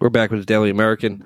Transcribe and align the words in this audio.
We're 0.00 0.08
back 0.08 0.30
with 0.30 0.40
the 0.40 0.46
Daily 0.46 0.70
American. 0.70 1.22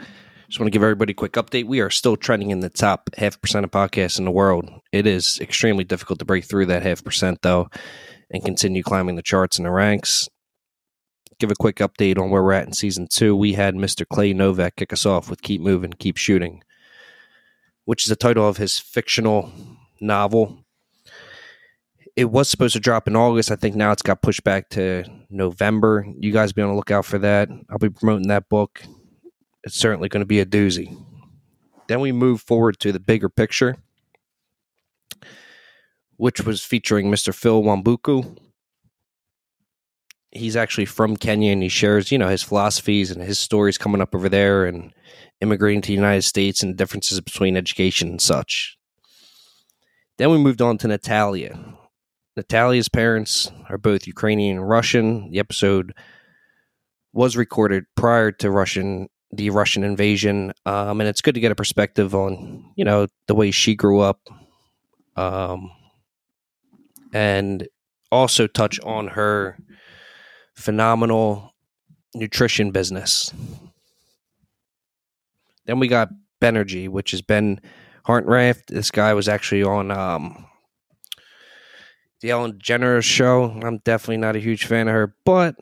Just 0.49 0.59
want 0.59 0.67
to 0.67 0.73
give 0.73 0.83
everybody 0.83 1.13
a 1.13 1.15
quick 1.15 1.35
update. 1.35 1.67
We 1.67 1.79
are 1.79 1.91
still 1.91 2.17
trending 2.17 2.51
in 2.51 2.59
the 2.59 2.69
top 2.69 3.09
half 3.17 3.41
percent 3.41 3.63
of 3.63 3.71
podcasts 3.71 4.19
in 4.19 4.25
the 4.25 4.33
world. 4.33 4.69
It 4.91 5.07
is 5.07 5.39
extremely 5.41 5.85
difficult 5.85 6.19
to 6.19 6.25
break 6.25 6.45
through 6.45 6.67
that 6.67 6.83
half 6.83 7.05
percent, 7.05 7.43
though, 7.43 7.69
and 8.33 8.45
continue 8.45 8.83
climbing 8.83 9.15
the 9.15 9.23
charts 9.23 9.59
and 9.59 9.67
the 9.67 9.71
ranks. 9.71 10.29
Give 11.39 11.53
a 11.53 11.55
quick 11.55 11.77
update 11.77 12.19
on 12.19 12.31
where 12.31 12.43
we're 12.43 12.53
at 12.53 12.67
in 12.67 12.73
season 12.73 13.07
two. 13.09 13.37
We 13.37 13.53
had 13.53 13.77
Mr. 13.77 14.05
Clay 14.09 14.33
Novak 14.33 14.75
kick 14.75 14.93
us 14.93 15.07
off 15.07 15.31
with 15.31 15.43
Keep 15.43 15.61
Moving, 15.61 15.93
Keep 15.93 16.17
Shooting, 16.17 16.65
which 17.85 18.03
is 18.03 18.09
the 18.09 18.17
title 18.17 18.49
of 18.49 18.57
his 18.57 18.81
fictional 18.81 19.53
novel 20.01 20.64
it 22.17 22.31
was 22.31 22.49
supposed 22.49 22.75
to 22.75 22.81
drop 22.81 23.09
in 23.09 23.17
August. 23.17 23.51
I 23.51 23.57
think 23.57 23.75
now 23.75 23.91
it's 23.91 24.03
got 24.03 24.23
pushed 24.23 24.45
back 24.45 24.69
to 24.71 25.05
November. 25.31 26.07
You 26.19 26.33
guys 26.33 26.53
be 26.53 26.63
on 26.63 26.69
the 26.69 26.75
lookout 26.75 27.05
for 27.05 27.19
that. 27.19 27.49
I'll 27.69 27.79
be 27.79 27.91
promoting 27.91 28.29
that 28.29 28.49
book. 28.49 28.83
It's 29.65 29.77
certainly 29.77 30.09
going 30.09 30.21
to 30.21 30.27
be 30.27 30.41
a 30.41 30.47
doozy. 30.47 30.97
Then 31.89 32.01
we 32.01 32.13
move 32.13 32.41
forward 32.41 32.79
to 32.81 32.93
the 32.93 33.01
bigger 33.01 33.29
picture, 33.29 33.77
which 36.17 36.41
was 36.43 36.65
featuring 36.65 37.11
Mr. 37.11 37.35
Phil 37.35 37.63
Wambugu. 37.63 38.39
He's 40.31 40.57
actually 40.57 40.87
from 40.87 41.17
Kenya 41.17 41.53
and 41.53 41.63
he 41.63 41.69
shares, 41.69 42.11
you 42.11 42.19
know, 42.19 42.29
his 42.29 42.43
philosophies 42.43 43.11
and 43.11 43.23
his 43.23 43.39
stories 43.39 43.79
coming 43.79 44.01
up 44.01 44.15
over 44.15 44.29
there 44.29 44.67
and 44.67 44.93
immigrating 45.41 45.83
to 45.83 45.89
the 45.89 45.95
United 45.95 46.23
States 46.23 46.63
and 46.63 46.73
the 46.73 46.77
differences 46.77 47.21
between 47.21 47.57
education 47.57 48.09
and 48.09 48.21
such. 48.21 48.77
Then 50.19 50.31
we 50.31 50.39
moved 50.39 50.63
on 50.63 50.79
to 50.79 50.89
Natalia. 50.89 51.59
Natalia's 52.37 52.89
parents 52.89 53.51
are 53.69 53.79
both 53.79 54.07
Ukrainian 54.07 54.59
and 54.59 54.69
Russian. 54.69 55.31
The 55.31 55.39
episode 55.39 55.95
was 57.13 57.37
recorded 57.37 57.85
prior 57.95 58.33
to 58.33 58.51
Russian 58.51 59.09
the 59.33 59.51
Russian 59.51 59.83
invasion, 59.83 60.53
um, 60.65 61.01
and 61.01 61.09
it's 61.09 61.21
good 61.21 61.35
to 61.35 61.41
get 61.41 61.51
a 61.51 61.57
perspective 61.57 62.15
on 62.15 62.65
you 62.77 62.85
know 62.85 63.07
the 63.27 63.35
way 63.35 63.51
she 63.51 63.75
grew 63.75 64.01
up, 64.01 64.21
um, 65.17 65.71
and 67.13 67.67
also 68.13 68.47
touch 68.47 68.79
on 68.81 69.09
her 69.09 69.59
phenomenal 70.55 71.53
nutrition 72.15 72.71
business. 72.71 73.33
Then 75.67 75.79
we 75.81 75.89
got 75.89 76.11
Benergy, 76.41 76.89
which 76.89 77.13
is 77.13 77.23
Ben 77.23 77.61
Hartranft. 78.07 78.67
This 78.67 78.91
guy 78.91 79.15
was 79.15 79.29
actually 79.29 79.63
on 79.63 79.91
um, 79.91 80.47
the 82.25 82.31
Ellen 82.31 82.55
DeGeneres 82.55 83.05
show. 83.05 83.51
I'm 83.63 83.83
definitely 83.85 84.17
not 84.17 84.35
a 84.35 84.39
huge 84.39 84.65
fan 84.65 84.89
of 84.89 84.95
her, 84.95 85.15
but 85.27 85.57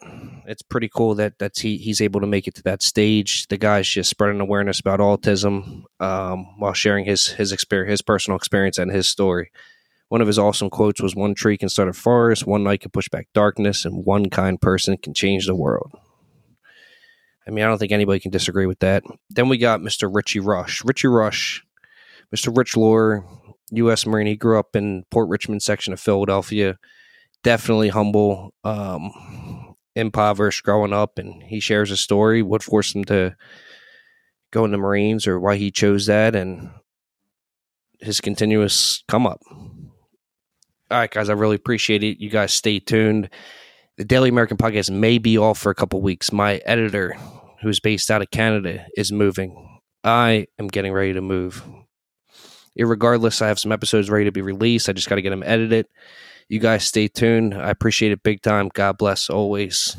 it's 0.47 0.63
pretty 0.63 0.89
cool 0.89 1.17
that 1.17 1.37
that's 1.41 1.59
he 1.59 1.77
he's 1.77 2.01
able 2.01 2.21
to 2.21 2.27
make 2.29 2.47
it 2.47 2.55
to 2.55 2.63
that 2.63 2.85
stage. 2.85 3.49
The 3.49 3.57
guy's 3.57 3.89
just 3.89 4.09
spreading 4.09 4.41
awareness 4.41 4.79
about 4.79 5.01
autism 5.01 5.83
um, 5.99 6.47
while 6.61 6.73
sharing 6.73 7.05
his 7.05 7.27
his 7.27 7.51
experience, 7.51 7.91
his 7.91 8.03
personal 8.03 8.37
experience, 8.37 8.79
and 8.79 8.93
his 8.93 9.09
story. 9.09 9.51
One 10.09 10.21
of 10.21 10.29
his 10.29 10.39
awesome 10.39 10.71
quotes 10.71 11.03
was, 11.03 11.17
"One 11.17 11.35
tree 11.35 11.59
can 11.59 11.69
start 11.69 11.89
a 11.89 11.93
forest, 11.93 12.47
one 12.47 12.63
light 12.63 12.83
can 12.83 12.93
push 12.93 13.09
back 13.09 13.27
darkness, 13.35 13.85
and 13.85 14.07
one 14.07 14.31
kind 14.31 14.61
person 14.61 14.99
can 14.99 15.15
change 15.15 15.47
the 15.47 15.57
world." 15.57 15.91
I 17.45 17.51
mean, 17.51 17.65
I 17.65 17.67
don't 17.67 17.79
think 17.79 17.91
anybody 17.91 18.21
can 18.21 18.31
disagree 18.31 18.67
with 18.67 18.79
that. 18.79 19.03
Then 19.31 19.49
we 19.49 19.59
got 19.59 19.81
Mr. 19.81 20.09
Richie 20.15 20.39
Rush. 20.39 20.85
Richie 20.85 21.09
Rush, 21.09 21.65
Mr. 22.33 22.57
Rich 22.57 22.77
Lore, 22.77 23.27
U.S. 23.73 24.07
Marine. 24.07 24.27
He 24.27 24.37
grew 24.37 24.59
up 24.59 24.77
in 24.77 25.05
Port 25.11 25.29
Richmond 25.29 25.63
section 25.63 25.93
of 25.93 26.01
Philadelphia. 26.01 26.79
Definitely 27.43 27.89
humble, 27.89 28.55
um, 28.65 29.75
impoverished 29.97 30.63
growing 30.63 30.93
up, 30.93 31.19
and 31.19 31.43
he 31.43 31.61
shares 31.61 31.91
a 31.91 31.97
story. 31.97 32.43
What 32.43 32.63
forced 32.63 32.95
him 32.95 33.05
to 33.07 33.35
go 34.53 34.65
in 34.65 34.71
the 34.71 34.79
Marines, 34.79 35.27
or 35.27 35.41
why 35.41 35.57
he 35.57 35.71
chose 35.71 36.07
that, 36.07 36.37
and 36.37 36.71
his 38.01 38.21
continuous 38.21 39.03
come 39.09 39.27
up. 39.27 39.41
All 39.51 40.99
right, 40.99 41.11
guys, 41.11 41.31
I 41.31 41.33
really 41.33 41.57
appreciate 41.57 42.05
it. 42.05 42.19
You 42.19 42.29
guys 42.29 42.53
stay 42.53 42.79
tuned. 42.79 43.31
The 43.97 44.05
Daily 44.05 44.29
American 44.29 44.57
podcast 44.57 44.91
may 44.91 45.19
be 45.19 45.39
off 45.39 45.59
for 45.59 45.71
a 45.71 45.75
couple 45.75 46.01
weeks. 46.03 46.33
My 46.33 46.57
editor, 46.67 47.17
who's 47.63 47.81
based 47.81 48.11
out 48.11 48.23
of 48.23 48.31
Canada, 48.31 48.87
is 48.97 49.11
moving. 49.11 49.81
I 50.05 50.47
am 50.59 50.69
getting 50.69 50.93
ready 50.93 51.13
to 51.15 51.21
move 51.21 51.65
Irregardless, 52.79 53.43
I 53.43 53.49
have 53.49 53.59
some 53.59 53.73
episodes 53.73 54.11
ready 54.11 54.25
to 54.25 54.33
be 54.33 54.43
released. 54.43 54.89
I 54.89 54.93
just 54.93 55.09
got 55.09 55.17
to 55.17 55.23
get 55.23 55.31
them 55.31 55.43
edited. 55.45 55.87
You 56.49 56.59
guys 56.59 56.85
stay 56.85 57.09
tuned. 57.09 57.55
I 57.55 57.71
appreciate 57.71 58.13
it 58.13 58.23
big 58.23 58.43
time. 58.43 58.71
God 58.73 58.99
bless 58.99 59.31
always. 59.31 59.97